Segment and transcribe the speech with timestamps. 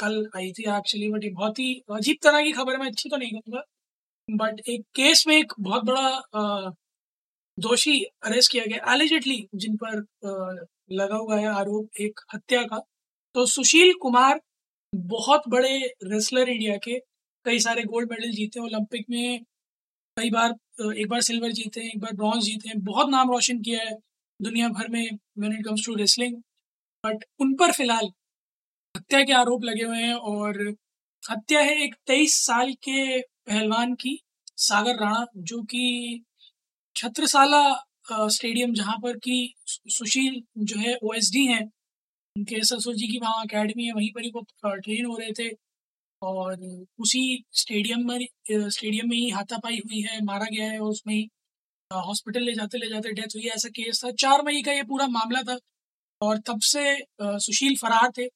[0.00, 3.08] कल आई थी actually but ये बहुत ही अजीब तरह की खबर है, मैं अच्छी
[3.08, 3.62] तो नहीं कहूँगा।
[4.28, 6.72] बट एक केस में एक बहुत बड़ा
[7.58, 10.04] दोषी अरेस्ट किया गया। एलिजेटली जिन पर
[10.92, 12.78] लगा हुआ है आरोप, एक हत्या का
[13.34, 14.40] तो सुशील कुमार
[14.92, 16.98] बहुत बड़े रेसलर इंडिया के
[17.46, 19.44] कई सारे गोल्ड मेडल जीते हैं। ओलंपिक में
[20.16, 20.54] कई बार
[20.92, 23.96] एक बार सिल्वर जीते हैं, एक बार ब्रॉन्ज जीते हैं। बहुत नाम रोशन किया है।
[24.40, 26.36] दुनिया भर में when it comes to wrestling
[27.04, 28.10] but उन पर फ़िलहाल
[28.94, 30.60] हत्या के आरोप लगे हुए हैं और
[31.22, 34.18] हत्या है एक तेईस साल के पहलवान की,
[34.58, 36.22] सागर राणा, जो कि
[36.96, 37.62] छत्रसाला
[38.28, 41.62] स्टेडियम जहाँ पर कि सुशील जो है ओ एस डी हैं।
[42.36, 45.48] उनके एस जी की वहाँ अकेडमी है, वहीं पर ही वो ट्रेन हो रहे थे
[46.22, 46.56] और
[47.00, 47.22] उसी
[47.54, 51.28] स्टेडियम में स्टेडियम में ही हाथापाई हुई है, मारा गया है और उसमें ही
[51.90, 54.82] हॉस्पिटल ले जाते ले जाते डेथ हुई है। ऐसा केस था। चार मई का ये
[54.84, 55.58] पूरा मामला था
[56.20, 58.26] और तब से सुशील फरार थे।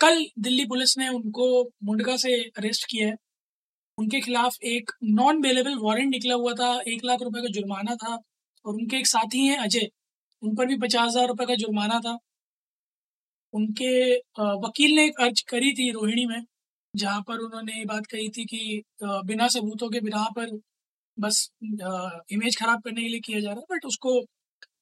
[0.00, 1.46] कल दिल्ली पुलिस ने उनको
[1.84, 3.14] मुंडका से अरेस्ट किया है।
[3.98, 8.14] उनके खिलाफ एक नॉन बेलेबल वारंट निकला हुआ था, एक लाख रुपए का जुर्माना था
[8.64, 9.88] और उनके एक साथी हैं अजय,
[10.42, 12.16] उन पर भी पचास हज़ार रुपए का जुर्माना था।
[13.54, 13.90] उनके
[14.58, 16.42] वकील ने एक अर्ज़ करी थी रोहिणी में,
[16.94, 20.50] जहाँ पर उन्होंने ये बात कही थी कि बिना सबूतों के बिना पर
[21.18, 24.20] बस इमेज खराब करने के लिए किया जा रहा है बट उसको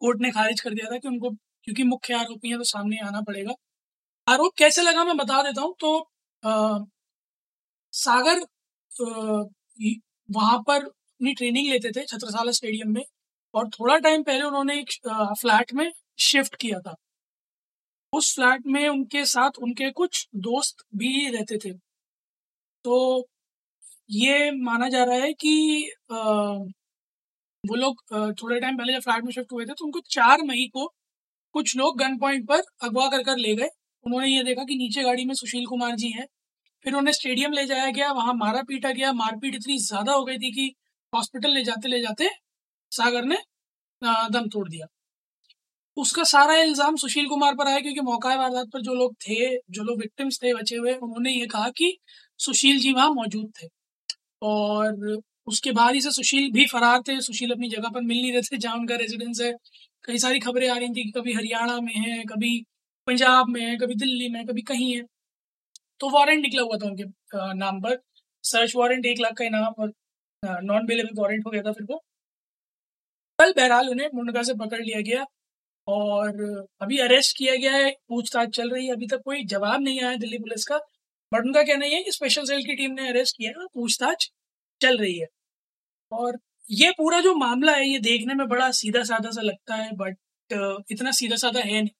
[0.00, 1.30] कोर्ट ने खारिज कर दिया था कि उनको,
[1.64, 3.54] क्योंकि मुख्य आरोपी हैं तो सामने आना पड़ेगा।
[4.30, 5.98] आरोप कैसे लगा मैं बता देता हूँ। तो
[6.42, 6.84] अ,
[7.92, 8.40] सागर
[10.28, 13.04] वहाँ पर अपनी ट्रेनिंग लेते थे छत्रसाला स्टेडियम में
[13.54, 14.92] और थोड़ा टाइम पहले उन्होंने एक
[15.40, 15.90] फ्लैट में
[16.22, 16.94] शिफ्ट किया था।
[18.12, 21.72] उस फ्लैट में उनके साथ उनके कुछ दोस्त भी रहते थे।
[22.84, 22.96] तो
[24.12, 25.52] ये माना जा रहा है कि
[26.10, 26.14] अ,
[27.64, 28.02] वो लोग
[28.34, 30.86] थोड़े टाइम पहले जब फ्लैट में शिफ्ट हुए थे तो उनको चार मई को
[31.54, 33.68] कुछ लोग गन पॉइंट पर अगवा कर कर ले गए।
[34.06, 36.26] उन्होंने ये देखा कि नीचे गाड़ी में सुशील कुमार जी हैं।
[36.84, 40.38] फिर उन्हें स्टेडियम ले जाया गया, वहाँ मारा पीटा गया। मारपीट इतनी ज़्यादा हो गई
[40.38, 40.72] थी कि
[41.12, 42.28] हॉस्पिटल ले जाते ले जाते
[42.92, 43.36] सागर ने
[44.30, 44.86] दम तोड़ दिया।
[45.96, 49.82] उसका सारा इल्ज़ाम सुशील कुमार पर आया क्योंकि मौका वारदात पर। जो लोग थे, जो
[49.84, 51.96] लोग विक्टिम्स थे, बचे हुए, उन्होंने ये कहा कि
[52.40, 53.68] सुशील जी वहाँ मौजूद थे।
[54.42, 58.32] और उसके बाद ही से सुशील भी फरार थे। सुशील अपनी जगह पर मिल नहीं
[58.32, 59.52] रहे थे, जहाँ उनका रेजिडेंस है।
[60.04, 62.58] कई सारी खबरें आ रही थी कि कभी हरियाणा में है, कभी
[63.10, 65.02] पंजाब में है, कभी दिल्ली में कभी कहीं है।
[66.00, 67.04] तो वारंट निकला हुआ था उनके
[67.58, 67.98] नाम पर।
[68.44, 69.92] सर्च वारंट एक लाख का इनाम और
[70.64, 71.96] नॉन बेलेबल वारंट हो गया था फिर वो।
[73.38, 75.24] कल बहरहाल उन्हें मुंडका से पकड़ लिया गया
[75.86, 76.40] और
[76.82, 80.16] अभी अरेस्ट किया गया है, पूछताछ चल रही है। अभी तक कोई जवाब नहीं आया
[80.16, 80.78] दिल्ली पुलिस का।
[81.32, 84.30] बट उनका कहना ये है कि स्पेशल सेल की टीम ने अरेस्ट किया है पूछताछ
[84.80, 85.26] चल रही है।
[86.12, 86.38] और
[86.70, 90.16] ये पूरा जो मामला है, ये देखने में बड़ा सीधा साधा सा लगता है बट
[90.90, 91.94] इतना सीधा साधा है नहीं।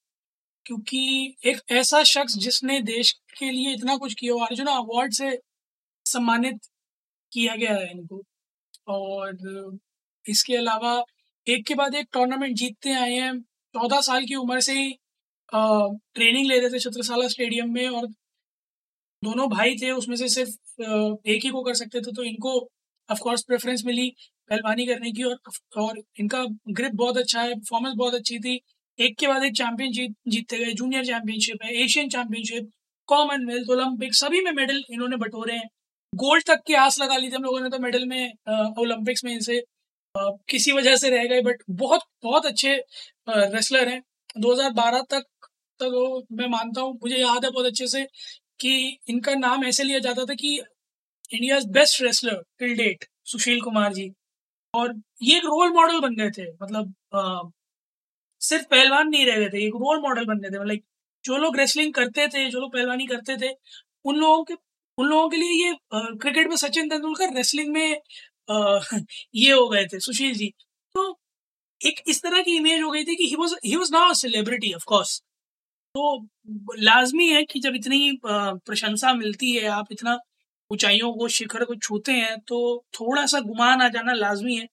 [0.66, 5.30] क्योंकि एक ऐसा शख्स जिसने देश के लिए इतना कुछ किया अर्जुना अवार्ड से
[6.06, 6.60] सम्मानित
[7.32, 8.22] किया गया है इनको।
[8.88, 9.78] और
[10.24, 11.02] इसके अलावा
[11.46, 13.40] एक के बाद एक टूर्नामेंट जीतते आए हैं।
[13.74, 14.92] चौदह साल की उम्र से ही
[15.52, 18.08] ट्रेनिंग ले रहे थे छत्रसाला स्टेडियम में और
[19.22, 20.50] दोनों भाई थे, उसमें से सिर्फ़
[21.28, 22.52] एक ही को कर सकते थे तो इनको
[23.08, 24.08] ऑफ़ कोर्स प्रेफरेंस मिली
[24.50, 25.36] पहलवानी करने की और
[25.78, 28.56] और इनका ग्रिप बहुत अच्छा है परफॉर्मेंस बहुत अच्छी थी।
[29.00, 32.70] एक के बाद एक चैंपियन जीत जीतते गए जूनियर चैंपियनशिप है एशियन चैंपियनशिप
[33.08, 35.68] कॉमनवेल्थ ओलंपिक सभी में मेडल इन्होंने बटोरे हैं।
[36.12, 38.32] गोल्ड तक की आस लगा ली थी हम लोगों ने तो मेडल में
[38.78, 39.60] ओलंपिक्स में इनसे।
[40.50, 42.74] किसी वजह से रह गए बट बहुत बहुत अच्छे
[43.28, 44.02] रेसलर हैं।
[44.40, 45.24] 2012 तक
[45.80, 48.04] तक वो मैं मानता हूँ, मुझे याद है बहुत अच्छे से
[48.60, 53.92] कि इनका नाम ऐसे लिया जाता था कि India best wrestler till date Sushil Kumar
[53.94, 54.10] ji.
[54.74, 57.52] और ये एक रोल मॉडल बन गए थे मतलब
[58.40, 60.80] सिर्फ़ पहलवान नहीं रह गए थे एक रोल मॉडल बन गए थे। मतलब
[61.24, 63.52] जो लोग रेसलिंग करते थे जो लोग पहलवानी करते थे
[64.04, 64.54] उन लोगों के
[64.98, 67.94] उन लोगों के लिए ये क्रिकेट में सचिन तेंदुलकर रेसलिंग में
[68.48, 68.80] अ,
[69.36, 70.48] ये हो गए थे सुशील जी।
[70.94, 71.04] तो
[71.80, 74.72] एक इस तरह की इमेज हो गई थी कि he was he was now celebrity
[74.74, 75.18] of course
[75.94, 76.04] तो
[76.80, 80.18] लाजमी है कि जब इतनी प्रशंसा मिलती है आप इतना
[80.70, 82.58] ऊंचाइयों को शिखर को छूते हैं तो
[82.94, 84.66] थोड़ा सा गुमान आ जाना लाजमी है।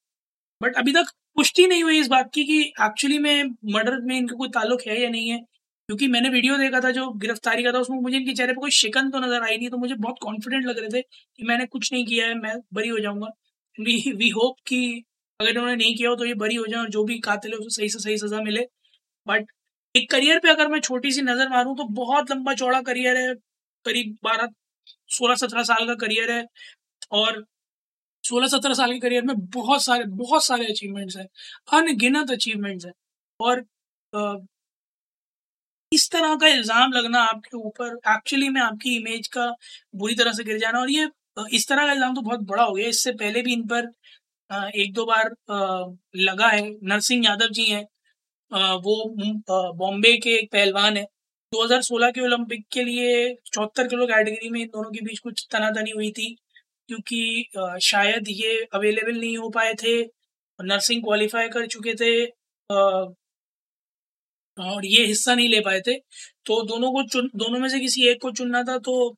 [0.62, 3.44] बट अभी तक पुष्टि नहीं हुई इस बात की कि एक्चुअली में
[3.74, 5.38] मर्डर में इनका कोई ताल्लुक है या नहीं है।
[5.90, 8.72] क्योंकि मैंने वीडियो देखा था जो गिरफ्तारी का था, उसमें मुझे इनके चेहरे पर कोई
[8.74, 11.92] शिकन तो नज़र आई नहीं तो मुझे बहुत कॉन्फिडेंट लग रहे थे कि मैंने कुछ
[11.94, 13.28] नहीं किया है, मैं बरी हो जाऊँगा।
[13.78, 15.04] वी वी होप कि
[15.40, 17.58] अगर इन्होंने नहीं किया हो तो ये बरी हो जाए और जो भी कातिल है
[17.60, 18.66] उसे सही से सही सजा मिले।
[19.28, 19.52] बट
[19.96, 23.34] एक करियर पे अगर मैं छोटी सी नज़र मारूं तो बहुत लंबा चौड़ा करियर है,
[23.86, 24.48] करीब बारह,
[25.10, 26.44] सोलह, सत्रह साल का करियर है।
[27.14, 27.44] और
[28.28, 31.28] सोलह सत्रह साल के करियर में बहुत सारे बहुत सारे अचीवमेंट्स हैं।
[31.74, 32.94] अनगिनत अचीवमेंट्स हैं।
[33.40, 33.66] और
[35.92, 39.46] इस तरह का इल्ज़ाम लगना आपके ऊपर एक्चुअली में आपकी इमेज का
[39.96, 41.10] बुरी तरह से गिर जाना, और ये
[41.54, 43.92] इस तरह का इल्ज़ाम तो बहुत बड़ा हो गया। इससे पहले भी इन पर
[44.76, 45.30] एक दो बार
[46.18, 47.84] लगा है। नरसिंह यादव जी हैं।
[48.82, 48.96] वो
[49.76, 51.04] बॉम्बे के एक पहलवान है।
[51.52, 55.92] 2016 के ओलंपिक के लिए चौहत्तर किलो कैटेगरी में इन दोनों के बीच कुछ तनातनी
[55.92, 56.36] हुई थी।
[56.90, 60.02] क्योंकि शायद ये अवेलेबल नहीं हो पाए थे
[60.60, 62.14] नर्सिंग क्वालिफाई कर चुके थे
[64.58, 65.94] और ये हिस्सा नहीं ले पाए थे।
[66.46, 69.16] तो दोनों को चुन, दोनों में से किसी एक को चुनना था तो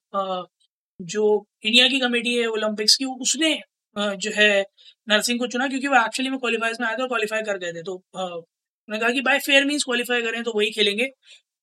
[0.99, 3.53] जो इंडिया की कमेटी है ओलंपिक्स की, उसने
[3.95, 4.61] जो है
[5.07, 7.71] नर्सिंग को चुना क्योंकि वो एक्चुअली में क्वालिफाइज में आए थे और क्वालिफाई कर गए
[7.73, 11.09] थे। तो उन्होंने कहा कि बाय फेयर मीन्स क्वालिफाई करें तो वही खेलेंगे।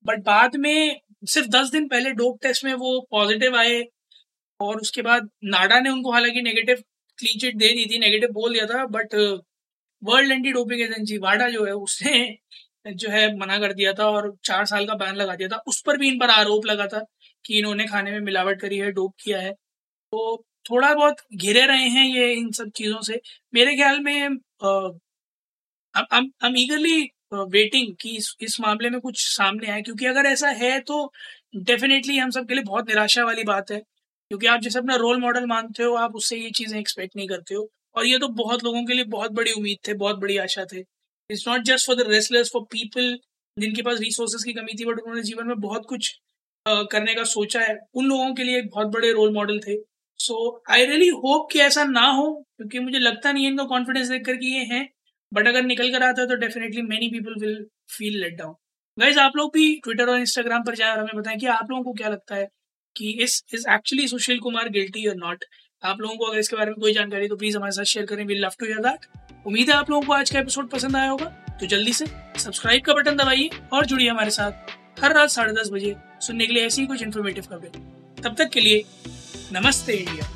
[0.04, 3.82] बट बाद में, सिर्फ़ दस दिन पहले डोप टेस्ट में वो पॉजिटिव आए
[4.60, 6.82] और उसके बाद नाडा ने उनको हालाँकि नेगेटिव
[7.18, 9.14] क्लीन चिट दे दी थी नेगेटिव बोल दिया था but
[10.02, 12.14] world anti doping agency वाडा जो है उसने
[12.94, 15.80] जो है मना कर दिया था और चार साल का बैन लगा दिया था। उस
[15.86, 17.00] पर भी इन पर आरोप लगा था
[17.44, 21.88] कि इन्होंने खाने में मिलावट करी है डोप किया है। तो थोड़ा बहुत घिरे रहे
[21.88, 23.20] हैं ये इन सब चीज़ों से।
[23.54, 24.38] मेरे ख्याल में
[26.42, 27.02] हम ईगरली
[27.34, 31.12] वेटिंग कि इस, इस मामले में कुछ सामने आए क्योंकि अगर ऐसा है तो
[31.56, 33.82] डेफिनेटली हम सब के लिए बहुत निराशा वाली बात है।
[34.30, 37.54] क्योंकि आप जैसे अपना रोल मॉडल मानते हो, आप उससे ये चीज़ें एक्सपेक्ट नहीं करते
[37.54, 40.64] हो। और ये तो बहुत लोगों के लिए बहुत बड़ी उम्मीद थे, बहुत बड़ी आशा
[40.72, 40.78] थे।
[41.30, 43.16] It's not just for the wrestlers for people
[43.56, 46.10] जिनके पास रिसोर्सेज की कमी थी बट उन्होंने जीवन में बहुत कुछ
[46.66, 49.76] करने का सोचा है। उन लोगों के लिए एक बहुत बड़े रोल मॉडल थे।
[50.20, 50.36] सो
[50.70, 52.26] आई रियली होप कि ऐसा ना हो,
[52.56, 54.86] क्योंकि मुझे लगता नहीं है इनका कॉन्फिडेंस देख करके ये हैं।
[55.32, 57.56] बट अगर निकल कर आता है तो definitely many people will
[57.90, 58.54] feel let down
[58.98, 61.82] guys आप लोग भी ट्विटर और इंस्टाग्राम पर जाए और हमें बताएँ कि आप लोगों
[61.84, 62.46] को क्या लगता है।
[62.96, 65.44] कि इस is actually Sushil Kumar guilty और नॉट
[65.82, 68.24] आप लोगों को अगर इसके बारे में कोई जानकारी तो प्लीज़ हमारे साथ शेयर करें।
[68.24, 69.06] We love to hear that
[69.46, 71.26] उम्मीद है आप लोगों को आज का एपिसोड पसंद आया होगा।
[71.60, 72.06] तो जल्दी से
[72.38, 76.52] सब्सक्राइब का बटन दबाइए और जुड़िए हमारे साथ हर रात साढ़े दस बजे सुनने के
[76.52, 77.70] लिए ऐसी ही कुछ इन्फॉर्मेटिव खबरें।
[78.22, 78.82] तब तक के लिए
[79.52, 80.35] नमस्ते इंडिया।